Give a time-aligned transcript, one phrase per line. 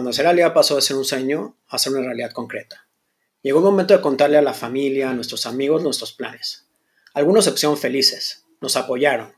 [0.00, 2.88] Cuando hacer Aliá pasó de ser un sueño a ser una realidad concreta.
[3.42, 6.66] Llegó el momento de contarle a la familia, a nuestros amigos, nuestros planes.
[7.12, 9.34] Algunos se pusieron felices, nos apoyaron.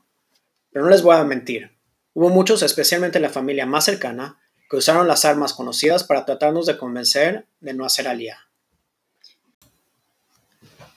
[0.71, 1.77] Pero no les voy a mentir,
[2.13, 6.77] hubo muchos, especialmente la familia más cercana, que usaron las armas conocidas para tratarnos de
[6.77, 8.37] convencer de no hacer alía.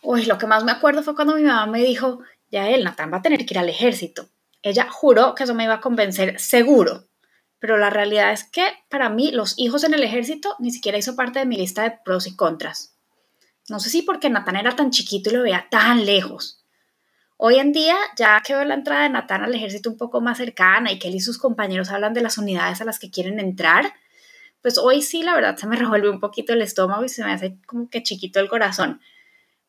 [0.01, 2.21] Uy, lo que más me acuerdo fue cuando mi mamá me dijo,
[2.53, 4.29] ya el Natán va a tener que ir al ejército.
[4.63, 7.06] Ella juró que eso me iba a convencer seguro
[7.67, 11.17] pero la realidad es que para mí los hijos en el ejército ni siquiera hizo
[11.17, 12.95] parte de mi lista de pros y contras.
[13.69, 16.65] No sé si porque Natán era tan chiquito y lo veía tan lejos.
[17.37, 20.39] Hoy en día, ya que veo la entrada de Natán al ejército un poco más
[20.39, 23.41] cercana y que él y sus compañeros hablan de las unidades a las que quieren
[23.41, 23.95] entrar,
[24.63, 27.33] pues hoy sí, la verdad, se me revuelve un poquito el estómago y se me
[27.33, 29.01] hace como que chiquito el corazón.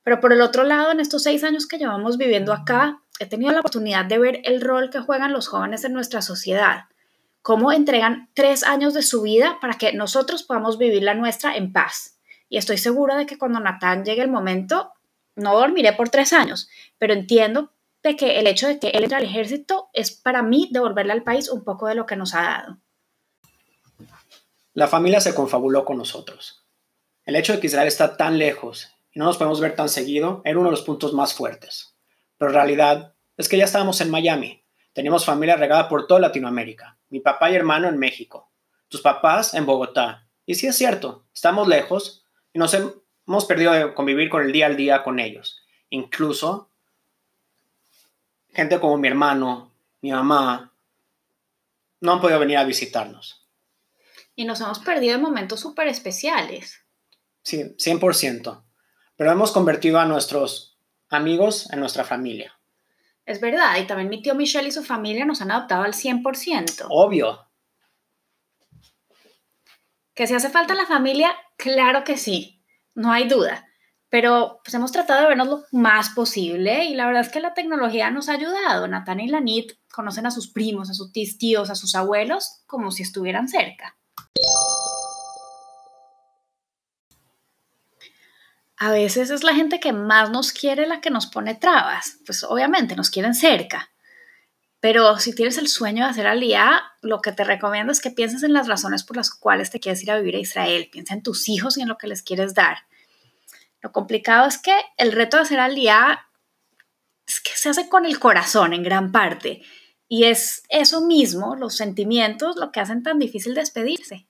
[0.03, 3.53] Pero por el otro lado, en estos seis años que llevamos viviendo acá, he tenido
[3.53, 6.85] la oportunidad de ver el rol que juegan los jóvenes en nuestra sociedad
[7.47, 11.71] cómo entregan tres años de su vida para que nosotros podamos vivir la nuestra en
[11.71, 12.19] paz.
[12.49, 14.91] Y estoy segura de que cuando Natán llegue el momento,
[15.37, 17.71] no dormiré por tres años, pero entiendo
[18.03, 21.23] de que el hecho de que él entre al ejército es para mí devolverle al
[21.23, 22.79] país un poco de lo que nos ha dado.
[24.73, 26.65] La familia se confabuló con nosotros.
[27.23, 30.41] El hecho de que Israel está tan lejos y no nos podemos ver tan seguido
[30.43, 31.95] era uno de los puntos más fuertes.
[32.37, 34.66] Pero en realidad es que ya estábamos en Miami.
[34.97, 38.49] Teníamos familia regada por toda Latinoamérica mi papá y hermano en México,
[38.87, 40.27] tus papás en Bogotá.
[40.43, 44.65] Y sí es cierto, estamos lejos y nos hemos perdido de convivir con el día
[44.65, 45.61] al día con ellos.
[45.91, 46.71] Incluso
[48.55, 49.71] gente como mi hermano,
[50.01, 50.73] mi mamá,
[51.99, 53.47] no han podido venir a visitarnos.
[54.33, 56.81] Y nos hemos perdido en momentos súper especiales.
[57.43, 58.63] Sí, 100%.
[59.15, 62.56] Pero hemos convertido a nuestros amigos en nuestra familia.
[63.27, 66.85] Es verdad, y también mi tío Michelle y su familia nos han adoptado al 100%.
[66.89, 67.45] Obvio.
[70.15, 71.35] ¿Que si hace falta la familia?
[71.57, 72.63] Claro que sí,
[72.95, 73.67] no hay duda.
[74.07, 77.53] Pero pues hemos tratado de vernos lo más posible y la verdad es que la
[77.53, 78.87] tecnología nos ha ayudado.
[78.87, 83.03] Natán y Lanit conocen a sus primos, a sus tíos, a sus abuelos como si
[83.03, 83.97] estuvieran cerca.
[88.77, 92.19] A veces es la gente que más nos quiere la que nos pone trabas.
[92.25, 93.89] Pues obviamente nos quieren cerca.
[94.79, 98.43] Pero si tienes el sueño de hacer alía, lo que te recomiendo es que pienses
[98.43, 100.89] en las razones por las cuales te quieres ir a vivir a Israel.
[100.91, 102.77] Piensa en tus hijos y en lo que les quieres dar.
[103.81, 106.27] Lo complicado es que el reto de hacer alía
[107.25, 109.63] es que se hace con el corazón en gran parte.
[110.07, 114.27] Y es eso mismo, los sentimientos, lo que hacen tan difícil despedirse.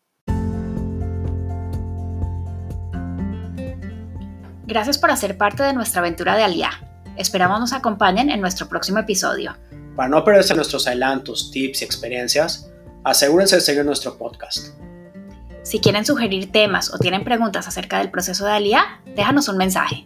[4.67, 6.71] Gracias por hacer parte de nuestra aventura de Aliá.
[7.15, 9.55] Esperamos nos acompañen en nuestro próximo episodio.
[9.95, 12.69] Para no perderse nuestros adelantos, tips y experiencias,
[13.05, 14.77] asegúrense de seguir nuestro podcast.
[15.63, 20.05] Si quieren sugerir temas o tienen preguntas acerca del proceso de Aliá, déjanos un mensaje.